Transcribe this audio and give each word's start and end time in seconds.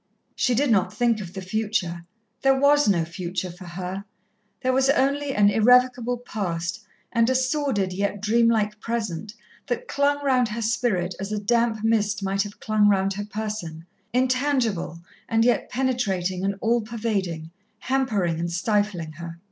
She 0.35 0.55
did 0.55 0.71
not 0.71 0.91
think 0.91 1.21
of 1.21 1.31
the 1.35 1.43
future. 1.43 2.05
There 2.41 2.59
was 2.59 2.87
no 2.89 3.05
future 3.05 3.51
for 3.51 3.65
her. 3.65 4.03
There 4.63 4.73
was 4.73 4.89
only 4.89 5.35
an 5.35 5.51
irrevocable 5.51 6.17
past 6.17 6.79
and 7.13 7.29
a 7.29 7.35
sordid, 7.35 7.93
yet 7.93 8.19
dream 8.19 8.49
like 8.49 8.79
present, 8.79 9.35
that 9.67 9.87
clung 9.87 10.23
round 10.25 10.47
her 10.47 10.61
spirit 10.63 11.13
as 11.19 11.31
a 11.31 11.37
damp 11.37 11.83
mist 11.83 12.23
might 12.23 12.41
have 12.41 12.59
clung 12.59 12.87
round 12.89 13.13
her 13.13 13.25
person, 13.25 13.85
intangible 14.11 14.99
and 15.29 15.45
yet 15.45 15.69
penetrating 15.69 16.43
and 16.43 16.55
all 16.61 16.81
pervading, 16.81 17.51
hampering 17.81 18.39
and 18.39 18.51
stifling 18.51 19.11
her. 19.11 19.37